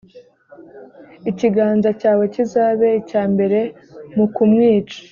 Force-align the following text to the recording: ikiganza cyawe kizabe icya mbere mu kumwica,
ikiganza 1.29 1.89
cyawe 1.99 2.23
kizabe 2.33 2.87
icya 3.01 3.23
mbere 3.33 3.59
mu 4.15 4.25
kumwica, 4.35 4.99